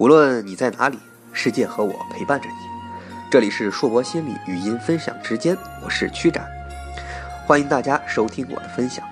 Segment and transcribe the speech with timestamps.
[0.00, 0.98] 无论你在哪里，
[1.30, 2.54] 世界和我陪伴着你。
[3.30, 5.54] 这里是硕博心理语音分享时间，
[5.84, 6.48] 我是曲展，
[7.46, 9.06] 欢迎大家收听我的分享。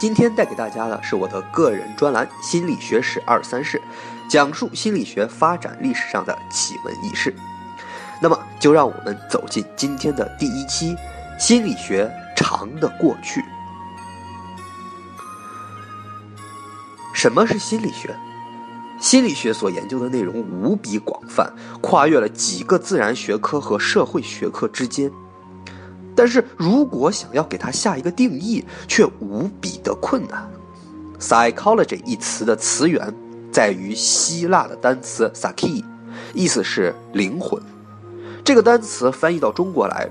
[0.00, 3.76] 今天带给大家的是我的个人专栏《心理学史二三事》，
[4.26, 7.34] 讲述心理学发展历史上的奇闻异事。
[8.22, 10.96] 那么，就让我们走进今天的第一期
[11.38, 13.40] 《心理学长的过去》。
[17.12, 18.16] 什么是心理学？
[19.02, 25.10] 心理学所研究的内容无比广泛，跨越了几个自然学科和社会学科之间。
[26.14, 30.48] 但是如果想要给它下一个定义，却无比的困难。
[31.18, 33.12] psychology 一词的词源
[33.50, 35.82] 在于希腊的单词 psyche，
[36.32, 37.60] 意思是灵魂。
[38.44, 40.08] 这个单词翻译到中国来，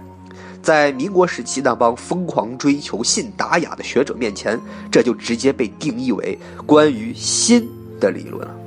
[0.61, 4.59] 在民国时期那帮疯狂追求信达雅的学者面前，
[4.91, 8.57] 这就直接被定义为关于心的理论了。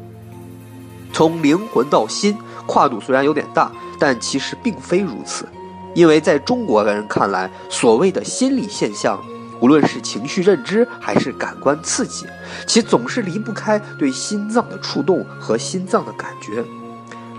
[1.15, 3.70] 从灵魂到心，跨度虽然有点大，
[4.01, 5.48] 但其实并非如此，
[5.95, 9.23] 因为在中国人看来，所谓的心理现象，
[9.61, 12.27] 无论是情绪认知还是感官刺激，
[12.67, 16.65] 其总是离不开对心脏的触动和心脏的感觉。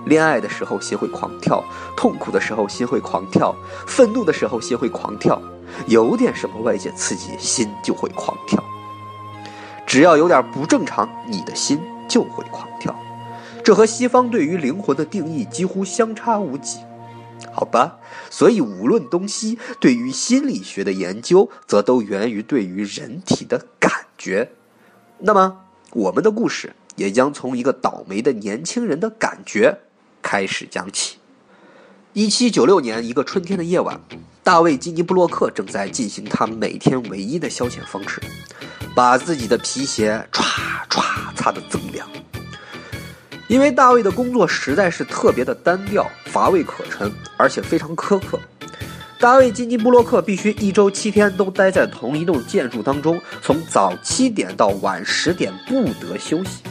[0.05, 1.61] 恋爱的时候心会狂跳，
[1.97, 3.53] 痛苦的时候心会狂跳，
[3.85, 5.41] 愤怒的时候心会狂跳，
[5.87, 8.63] 有点什么外界刺激，心就会狂跳。
[9.85, 12.95] 只要有点不正常，你的心就会狂跳。
[13.65, 16.77] 这和西方对于灵魂的定义几乎相差无几，
[17.51, 17.97] 好吧？
[18.29, 24.51] 所以无论东西，对于心理学的研究，则都源于对于人体的感觉。
[25.17, 25.61] 那么，
[25.93, 29.79] 我们的故事也将从一个倒霉的年轻人的感觉
[30.21, 31.17] 开始讲起。
[32.13, 33.99] 一七九六年一个春天的夜晚，
[34.43, 38.21] 大卫·基尼布洛克正在进行他每天唯一的消遣方式，
[38.95, 40.43] 把自己的皮鞋唰
[40.87, 41.01] 唰
[41.35, 42.07] 擦得锃亮。
[43.47, 48.39] 因为大卫的工作实在是特别的单调、乏味可陈，而且非常苛刻。
[49.19, 56.61] 大卫·金尼布洛克必须一周七天都待在同一栋建筑当中，从早七点到晚十点不得休息，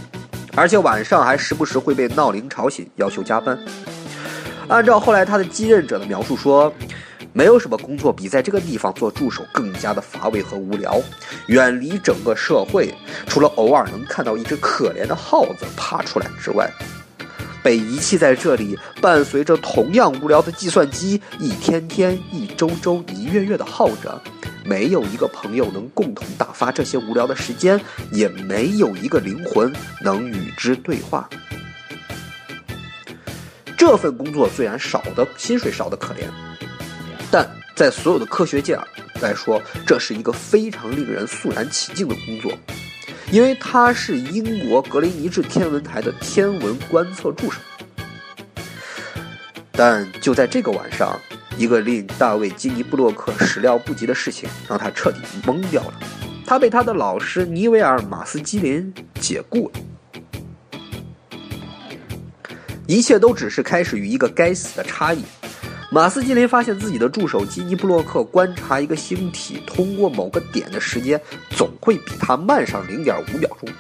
[0.54, 3.59] 而且晚上还时不时会被闹铃吵醒，要求加班。
[4.69, 6.72] 按照后来他的继任者的描述说。
[7.37, 11.03] 没有什么工作比在这个地方做助手更加的乏味和无聊，
[11.49, 12.95] 远离整个社会，
[13.27, 16.71] 除了偶尔能看到一只可怜的耗子爬出来之外，
[17.61, 24.22] 被遗弃在这里，伴随着同样无聊的计算机，一天天、一周周、一月月的耗着，
[24.65, 27.81] 没有一个朋友能共同打发这些无聊的时间，
[28.12, 31.28] 也没有一个灵魂能与之对话。
[33.77, 36.53] 这份工作虽然少的薪水少的可怜。
[37.30, 38.78] 但在所有的科学界
[39.20, 42.52] 来说，这是一个非常令人肃然起敬的工作，
[43.30, 47.58] 因为他是英国格林尼治天文台的天文观测助手。
[49.72, 51.18] 但就在这个晚上，
[51.56, 55.94] 一个令大卫·基尼布洛克始料不及的事情让他彻底懵掉了：
[56.46, 59.80] 他被他的老师尼维尔·马斯基林解雇了。
[62.86, 65.24] 一切都只是开始于一个该死的差异。
[65.94, 73.72] 马斯基林发现自己的助手基尼布洛克观察一个星体通过某个点的时间总会比他慢上零点五秒钟。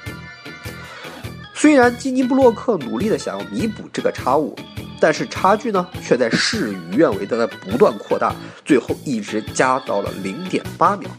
[1.52, 4.54] 虽然基尼布洛克努力的想要弥补这个差误，
[5.00, 8.32] 但是差距呢却在事与愿违的在不断扩大，
[8.64, 11.10] 最后一直加到了零点八秒。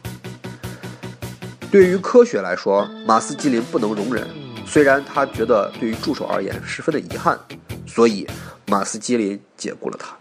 [1.69, 4.25] 对于科学来说，马斯基林不能容忍，
[4.65, 7.37] 虽然他觉得对于助手而言十分的遗憾，
[7.85, 8.25] 所以
[8.65, 10.15] 马斯基林解雇了他。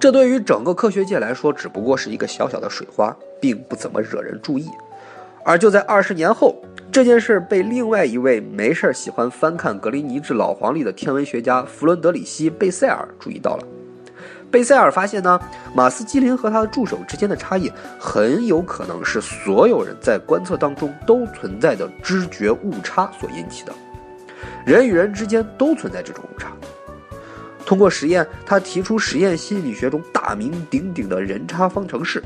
[0.00, 4.68] 这对于整个科学界来说，只不过是一个小小的水花，并不怎么惹人注意。
[5.44, 6.56] 而就在二十年后，
[6.92, 13.64] 这件事被另外一位没事喜欢翻看格林尼治老黄历的天文学家弗伦德里希·贝塞尔注意到了。
[14.50, 15.38] 贝塞尔发现呢，
[15.74, 23.72] 马斯基林和他的助手之间的差异，很有可能是所有人在观测当中都存在的知觉误差所引起的。
[24.64, 26.50] 人与人之间都存在这种误差。
[27.68, 32.24] 通过实验，他提出实验心理学中大名鼎鼎的人差方程式。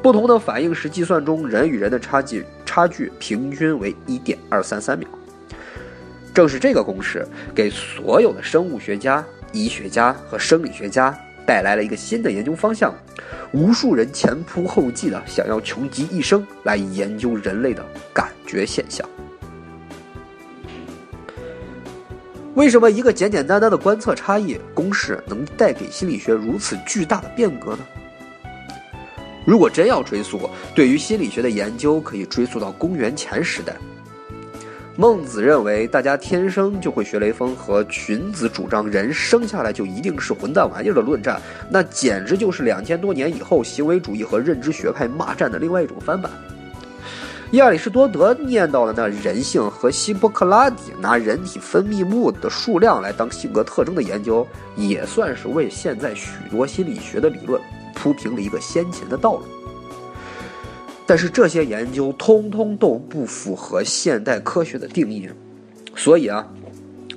[0.00, 5.08] 不同的反应时计算中，人与人的差距差距平均为一点二三三秒。
[6.32, 11.12] 正是这个公式，给所有的生物学家、医学家和生理学家
[11.44, 12.94] 带来了一个新的研究方向。
[13.50, 17.84] 无数人前仆后继的想要穷极一生来研究人类的
[18.14, 19.04] 感觉现象。
[22.54, 27.78] 为什么一个简简单单的观测差异公式能带给心理学如此巨大的变革呢？
[29.46, 33.74] 如果真要追溯，对于心理学的研究可以追溯到公元前时代。
[34.96, 41.40] 孟子认为大家天生就会学雷锋，和荀子主张人生下来就一定是混蛋玩意儿的论战，
[41.70, 46.30] 那简直就是两千多年以后行为主义和认知学派骂战的另外一种翻版。
[47.52, 57.60] 亚里士多德念叨的那人性和希波克拉底拿人体分泌物的数量来当性格特征的研究，也算是为现在许多心理学的理论
[57.94, 59.42] 铺平了一个先前的道路。
[61.04, 65.28] 但是这些研究通通都不符合现代科学的定义，
[65.94, 66.48] 所以啊，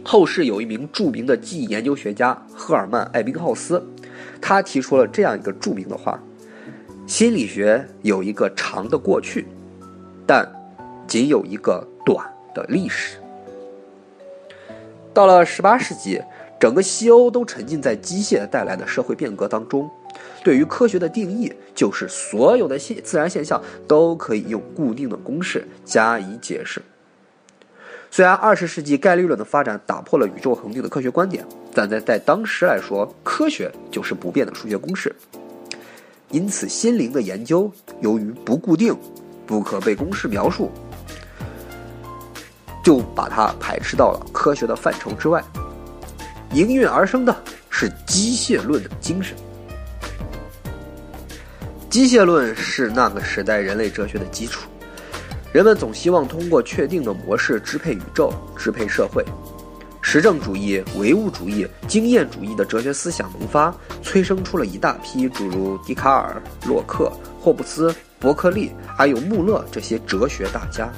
[0.03, 3.81] 后世有一名著名的记忆研究学家赫尔曼·艾宾浩斯，
[4.41, 6.21] 他提出了这样一个著名的话：
[7.07, 9.47] 心理学有一个长的过去，
[10.25, 10.49] 但
[11.07, 13.17] 仅有一个短的历史。
[15.13, 16.21] 到了十八世纪，
[16.59, 19.89] 整个西欧都沉浸在机械带来的社会变革当中。
[20.43, 26.81] 对于科学的定义，就是所有的现自然现象都可以用固定的公式加以解释。
[28.11, 35.13] 虽然二十世纪概率论的发展打破了宇宙恒定的科学观点，但在在当时来说，科学就是不变的数学公式。
[36.29, 38.95] 因此，心灵的研究由于不固定、
[39.45, 40.71] 不可被公式描述，
[42.83, 45.43] 就把它排斥到了科学的范畴之外。
[46.51, 47.35] 应运而生的
[47.69, 49.35] 是机械论的精神。
[51.89, 54.69] 机械论是那个时代人类哲学的基础，
[55.53, 59.23] 人们总希望通过确定的模式支配宇宙、支配社会。
[60.01, 67.11] 实证主义、唯物主义、经验主义的哲学思想萌发，催生出了一大批诸如笛卡尔、洛克、
[67.45, 70.91] 霍布斯、伯克利，还有穆勒这些哲学大家。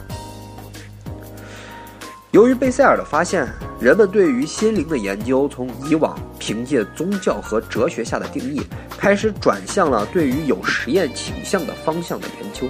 [2.32, 3.46] 由于贝塞尔的发现，
[3.82, 8.62] 人们对于心灵的研究从以往凭借宗教和哲学下的定义，
[8.98, 12.66] 开始转向了对于有实验倾向的方向的研究。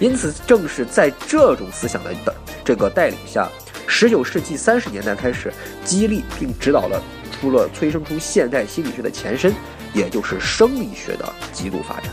[0.00, 2.34] 因此，正是在这种思想的的
[2.64, 3.50] 这个带领下，
[3.86, 5.52] 十九世纪三十年代开始，
[5.84, 7.02] 激励并指导了
[7.38, 9.52] 出了催生出现代心理学的前身，
[9.92, 12.04] 也就是生理学的极度发展。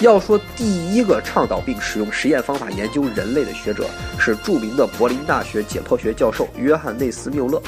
[0.00, 3.86] 要说第一个倡导并使用实验方法研究人类的学者，
[4.18, 7.62] 是著名的柏林大学解剖学教授约翰内斯缪勒。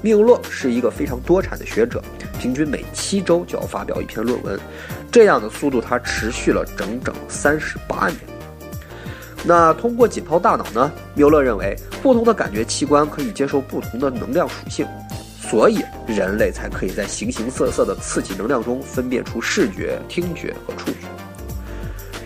[0.00, 2.02] 缪勒是一个非常多产的学者，
[2.40, 4.58] 平均每七周就要发表一篇论文，
[5.12, 8.18] 这样的速度他持续了整整三十八年。
[9.44, 10.90] 那通过解剖大脑呢？
[11.14, 14.86] 缪勒认为，不同的感觉器官可以接受不同的能量属性，
[15.38, 21.11] 所以人类才可以在形形色色的刺激能量中分辨出视觉、听觉和触觉。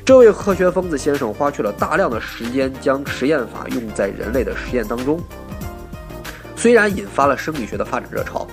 [0.07, 5.21] 这位科学疯子先生花去了大量的时间，将实验法用在人类的实验当中。
[6.55, 8.47] 虽然引发了生理学的发展热潮，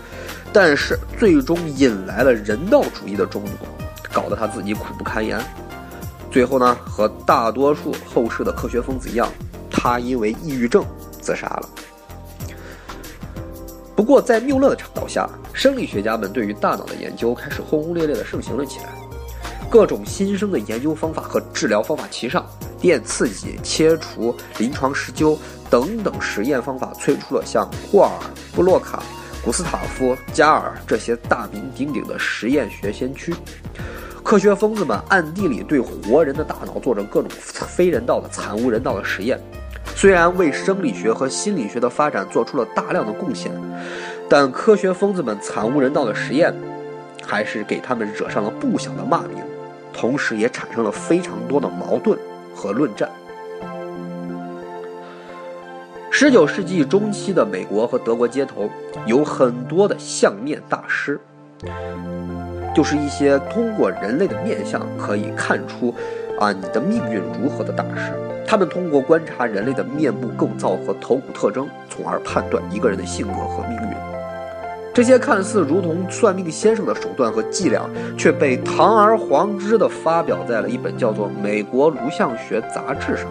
[0.51, 3.51] 但是最终引来了人道主义的中毒，
[4.11, 5.39] 搞得他自己苦不堪言。
[6.31, 9.31] 最后呢，和大多数后世的科学疯子一样，
[9.69, 10.83] 他因为抑郁症
[11.21, 11.69] 自杀了。
[13.95, 18.85] 不过，在缪勒的倡导下，生理学家们对于大脑的研究开始轰轰烈烈地盛行了起来。
[19.73, 22.45] 各种新生的研究方法和治疗方法齐上，
[22.79, 25.35] 电刺激、切除、临床施灸
[25.67, 28.11] 等等实验方法催出了像霍尔、
[28.55, 29.01] 布洛卡、
[29.43, 33.33] 古斯塔夫、加尔这些大名鼎鼎的实验学先驱。
[34.23, 39.39] 科学疯子们暗地里对活人的大脑做着各种非人道的、惨无人道的实验，
[39.95, 43.51] 虽然为生理学和心理学的发展做出了大量的贡献，
[44.29, 46.53] 但科学疯子们惨无人道的实验，
[47.25, 49.42] 还是给他们惹上了不小的骂名。
[49.93, 52.17] 同时，也产生了非常多的矛盾
[52.55, 53.09] 和论战。
[56.09, 58.69] 十九世纪中期的美国和德国街头
[59.05, 61.19] 有很多的相面大师，
[62.75, 65.93] 就是一些通过人类的面相可以看出
[66.39, 68.13] 啊你的命运如何的大师。
[68.45, 74.12] 他们通过观察人类的面部构造和头骨特征，从而判断一个人的性格和命运。
[74.93, 77.81] 这些看似如同算命先生的手段和伎俩，
[78.15, 83.27] 却被堂而皇之地发表在了一本叫做《美国颅相学杂志》上。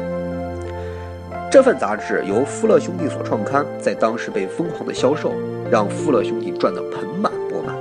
[1.49, 5.35] 这份杂志由富勒兄弟所创刊，在当时被疯狂的销售，
[5.71, 7.77] 让富勒兄弟赚得盆满钵满。《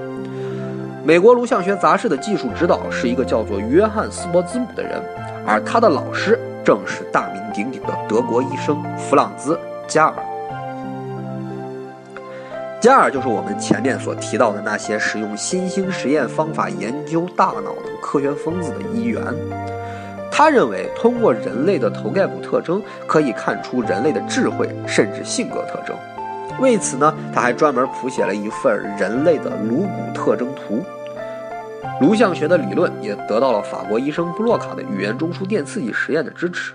[1.04, 5.02] 美国颅相学杂志》的技术指导是一个叫做约翰斯伯兹姆的人，
[5.44, 9.56] 而他的老师正是大名鼎鼎的德国医生弗朗兹·
[9.88, 10.16] 加尔。
[12.82, 19.24] 加尔就是我们前面所提到的那些使用新兴实验方法研究大脑的科学疯子的一员。
[20.32, 25.96] 他认为，通过人类的头盖骨特征可以看出人类的智慧甚至性格特征。
[26.60, 30.84] 为此呢，他还专门谱写了一份人类的颅骨特征图。
[32.00, 36.74] 颅相学的理论也得到了法国医生布洛卡的语言中枢电刺激实验的支持。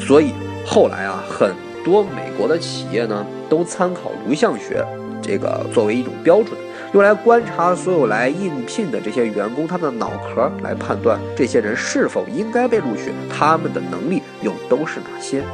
[0.00, 0.32] 所以，
[0.66, 1.52] 后来啊，很
[1.84, 4.84] 多美国的企业呢都参考颅相学
[5.22, 6.58] 这个作为一种标准，
[6.92, 15.44] 用来观察所有来应聘的这些员工他的脑壳，来判断这些人是否应该被录取，他们的能力又都是哪些。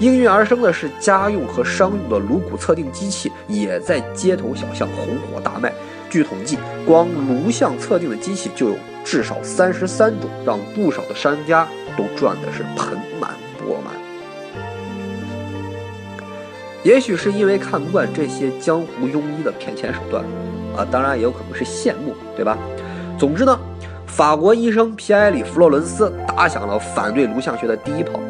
[0.00, 5.72] 应运而生的是家用和商用的颅骨测定机器，也在街头小巷红火大卖。
[6.10, 11.64] 据统计，光颅相测定的机器就有至少三十三种，让不少的商家
[11.96, 13.35] 都赚的是盆满。
[16.86, 20.22] 也许是因为看不惯这些江湖庸医的骗钱手段，
[20.76, 22.56] 啊，当然也有可能是羡慕，对吧？
[23.18, 23.58] 总之呢，
[24.06, 28.20] 法国医生皮埃里·弗洛伦斯打响了反对颅相学的第一炮。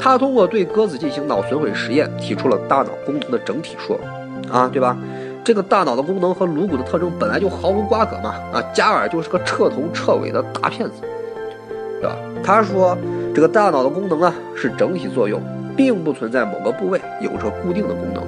[0.00, 3.96] 他通过对鸽子进行脑损毁实验，提出了大脑功能的整体说，
[4.50, 4.96] 啊，对吧？
[5.44, 10.94] 这个大脑的功能和颅骨的特征本来就毫无瓜葛嘛，啊，加尔就是个彻头彻尾的大骗子，
[12.00, 12.16] 对吧？
[12.42, 12.98] 他说，
[13.32, 15.40] 这个大脑的功能啊是整体作用，
[15.80, 18.22] 并不存在某个部位有着固定的功能，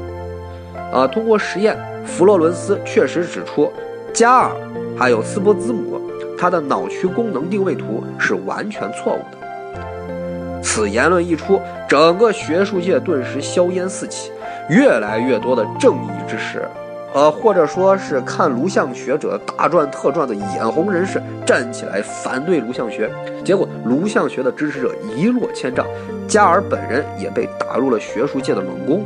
[0.91, 3.71] 啊，通过实验，弗洛伦斯确实指出，
[4.11, 4.53] 加尔
[4.99, 6.01] 还有斯波兹姆
[6.39, 10.63] 他的脑区功能定位图是完全错误的。
[10.63, 14.33] 此言论一出，整个学术界顿时硝烟四起，
[14.71, 16.67] 越来越多的正义之士，
[17.15, 23.11] 呃，或者说是看卢象学者大赚特赚的眼红人士站起来反对卢象学，
[23.45, 25.87] 结果卢象学的支持者一落千丈，
[26.27, 29.05] 加尔本人也被打入了学术界的冷宫，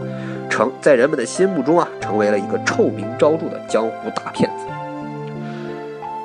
[0.49, 4.65] 成在人们的心目中啊，成为了一个臭名昭著的江湖大骗子。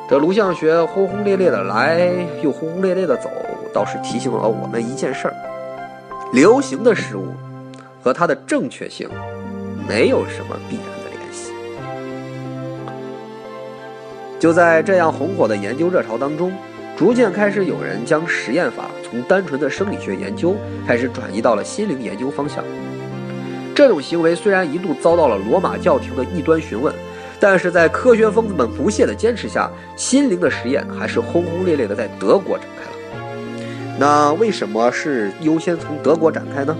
[0.07, 2.11] 这卢象学轰轰烈烈的来，
[2.43, 3.29] 又轰轰烈烈的走。
[3.73, 5.33] 倒是提醒了我们一件事儿：
[6.33, 7.27] 流行的事物
[8.03, 9.09] 和它的正确性
[9.87, 10.85] 没有什么必然
[14.41, 16.51] 就在这样红火的研究热潮当中，
[16.97, 20.55] 逐渐开始有人将实验法从单纯的生理学研究
[20.87, 22.63] 开始转移到了心灵研究方向。
[23.75, 26.91] 这种行为虽然一度遭到了罗马教廷的异端询问，
[27.39, 33.27] 但是在科学疯子们不懈的坚持下，心灵的实验还是轰轰烈烈的在德国展开了。
[33.99, 36.75] 那为什么是优先从德国展开呢？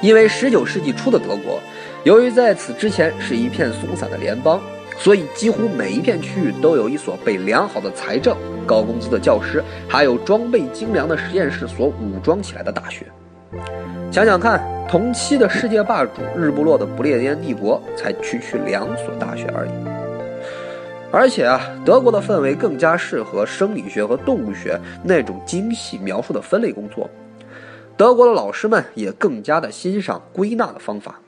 [0.00, 1.60] 因为19世纪初的德国，
[2.04, 4.58] 由于在此之前是一片松散的联邦，
[4.98, 8.36] 所以几乎每一片区域都有一所被良好的财政、
[8.66, 13.06] 高工资的教师，还有装备精良的实验室所武装起来的大学。
[14.10, 19.70] 想想看，同期的世界霸主日不落的不列颠帝国，才区区两所大学而已。
[21.12, 27.08] 而且啊，德国的氛围更加适合生理学和动物学那种精细描述的分类工作。
[27.96, 31.20] 德国的老师们也更加的欣赏归纳的方法。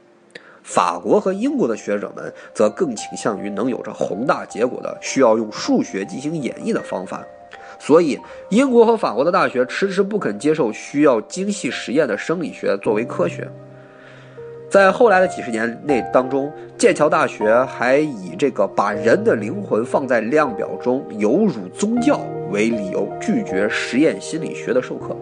[0.70, 7.24] 法国和英国的学者们则更倾向于能有着宏大结果的、需要用数学进行演绎的方法。
[7.78, 8.20] 所以，
[8.50, 13.48] 英国和法国的大学迟迟不肯接受需要精细实验的生理学作为科学。
[14.70, 22.20] 在后来的几十年内当中，剑桥大学还以这个把人的灵魂放在量表中有辱宗教
[22.50, 25.16] 为理由，拒绝实验心理学的授课。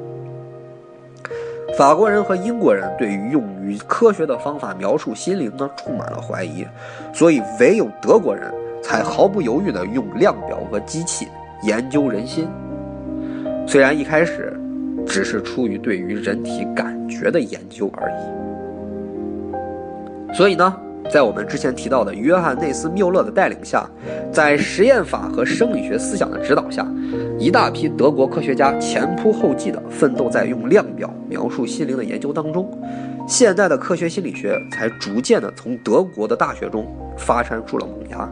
[1.76, 6.66] 法国人和英国人对于用于科学的方法描述心灵呢，充满了怀疑，
[7.12, 8.50] 所以唯有德国人
[8.82, 11.28] 才毫不犹豫地用量表和机器
[11.62, 12.48] 研究人心。
[13.66, 14.58] 虽然一开始
[15.06, 18.36] 只是出于对于人体感觉的研究而已。
[20.34, 20.74] 所以呢，
[21.08, 23.88] 在我们之前提到的约翰内斯缪勒的带领下，
[24.32, 26.86] 在实验法和生理学思想的指导下，
[27.38, 32.68] 一大批德国科学家前仆后继地奋斗在用量表描述心灵的研究当中，
[33.26, 36.86] 现代的科学心理学才逐渐地从德国的大学中
[37.16, 38.28] 发展出了萌芽。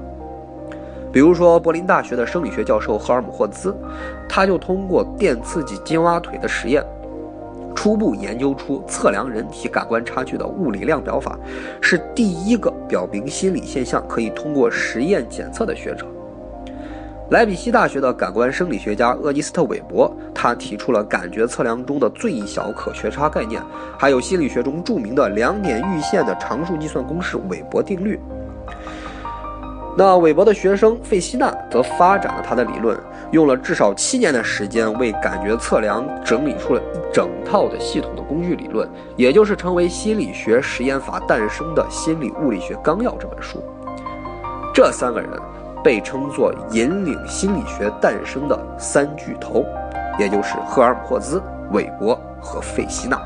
[1.13, 3.73] 比如说，柏林大学的生理学教授赫尔姆霍兹，
[4.29, 6.85] 他就通过电刺激金蛙腿的实验。
[7.85, 11.39] 初步研究出测量人体感官差距的物理量表法，
[11.83, 16.07] 是第一个表明心理现象可以通过实验检测的学者。
[17.29, 23.63] 莱比锡大学的感官生理学家厄尼斯特·韦伯，他提出了感觉测量中的最小可学差概念，
[23.99, 28.19] 还有心理学中著名的两点阈限的常数计算公式——韦伯定律。
[29.97, 32.99] 那韦伯的学生费希纳则发展了他的理论，
[33.31, 43.63] 用了至少七年的时间为感觉测量整理出了一整套的系统的工具理论，也就是成为心理学实验法诞生的《心理物理学纲要》这本书。
[44.73, 45.31] 这三个人
[45.83, 49.65] 被称作引领心理学诞生的三巨头，
[50.19, 53.19] 也就是赫尔姆霍兹、韦伯和费希纳。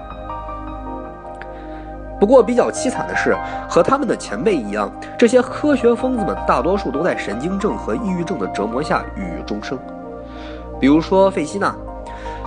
[2.19, 3.37] 不过比较凄惨的是，
[3.69, 9.79] 和他们的前辈一样，这些科学疯子们大多数都在神经症和抑郁症的折磨下郁郁终生。
[10.81, 11.75] 比如说费希纳，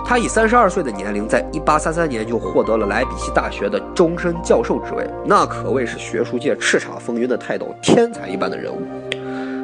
[0.04, 8.82] 他以三十二岁的年龄，在一八三三年就获得了莱比锡大学的终身教授职位，那可谓是学术界叱咤风云的泰斗，天才一般的人物。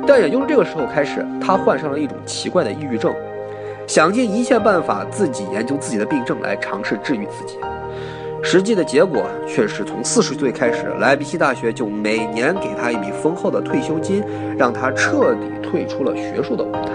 [0.06, 3.14] 但也就是这个时候开始，他患上了一种奇怪的抑郁症，
[3.86, 7.58] 想尽一切办法自己研究自己的病症来尝试治愈自己。
[8.42, 14.22] 实际的结果却是从四十岁开始，莱比锡大学就每年给他一笔丰厚的退休金，
[14.56, 16.92] 让他彻底退出了学术的舞台。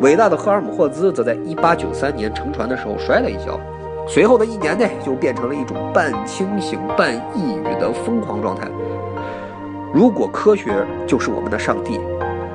[0.00, 3.58] 伟大的赫尔姆霍兹则在1893年乘船的时候摔了一跤，
[4.06, 8.68] 随后的一年内就变成了一种半清醒半抑郁的疯狂状态。
[9.92, 11.98] 如果科学就是我们的上帝，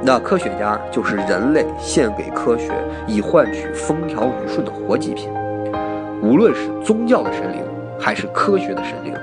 [0.03, 2.72] 那科学家就是人类献给科学
[3.08, 5.29] 以换取风调雨顺的活祭品。
[6.24, 7.62] 无论是宗教的神灵，
[8.00, 9.13] 还是科学的神灵，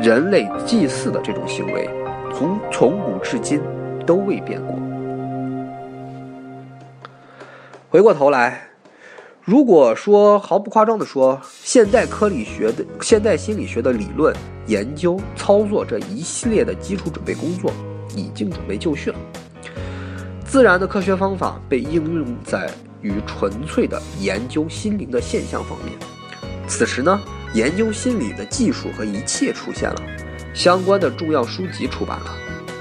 [0.00, 1.86] 人类祭祀的这种行为，
[2.34, 3.60] 从从古至今
[4.06, 4.74] 都未变过。
[7.90, 8.62] 回过头来，
[9.44, 14.34] 如果说毫不夸张的说，现代科理学的现代心理学的理论
[14.66, 17.70] 研究、操作这一系列的基础准备工作
[18.16, 19.18] 已经准备就绪了，
[20.46, 22.70] 自然的科学方法被应用在
[23.02, 25.92] 于纯粹的研究心灵的现象方面。
[26.68, 27.20] 此时呢，
[27.54, 30.02] 研究心理的技术和仪器出现了，
[30.52, 32.36] 相关的重要书籍出版了，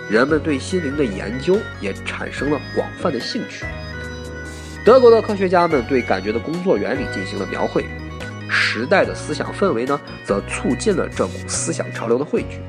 [0.10, 3.66] 人们对心灵的研究也产生了广泛的兴趣。
[4.84, 7.86] 德国的科学家们对感觉的工作原理进行了描绘，
[8.50, 12.60] 时代的思想氛围呢，则促进了这股思想潮流的汇聚。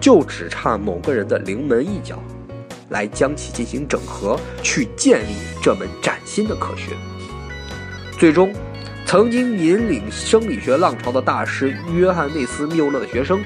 [0.00, 2.22] 就只差某个人的临门一脚，
[2.90, 6.94] 来将其进行整合，去建立这门崭新的科学。
[8.18, 8.52] 最终。
[9.14, 13.40] 曾经引领生理学浪潮的大师约翰内斯缪勒的学生，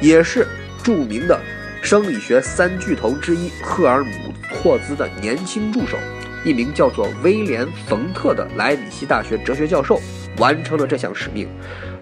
[0.00, 0.44] 也是
[0.82, 1.40] 著名的
[1.80, 4.10] 生理学三巨头之一赫尔姆
[4.50, 5.96] 霍兹的年轻助手，
[6.44, 10.00] 一名叫做威廉冯特的莱比锡大学哲学教授，
[10.38, 11.46] 完成了这项使命，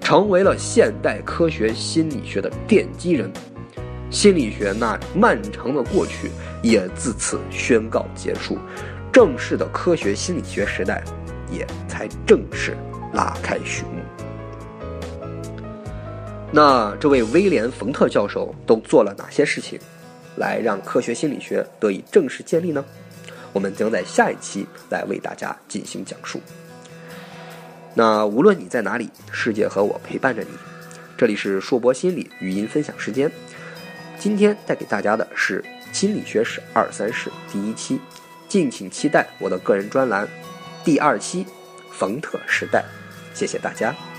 [0.00, 3.30] 成为了现代科学心理学的奠基人。
[4.08, 6.30] 心理学那漫长的过去
[6.62, 8.56] 也自此宣告结束，
[9.12, 11.04] 正式的科学心理学时代
[11.50, 12.74] 也才正式。
[13.12, 14.03] 拉开序幕。
[16.51, 19.79] 那这位威廉·冯特教授都做了哪些事情，
[20.37, 22.85] 来让科学心理学得以正式建立呢？
[23.53, 26.40] 我们将在下一期来为大家进行讲述。
[27.94, 30.48] 那无论你在哪里，世界和我陪伴着你。
[31.16, 33.31] 这里是硕博心理语音分享时间，
[34.18, 38.01] 今天带给大家的是心理学史二三事第一期，
[38.48, 40.27] 敬请期待我的个人专栏
[40.83, 41.46] 第二期，
[41.90, 42.85] 冯特时代。
[43.34, 44.12] 谢谢大家。